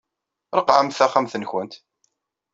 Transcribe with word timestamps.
Ṛeqqɛemt 0.57 0.97
taxxamt-nkent. 0.99 1.73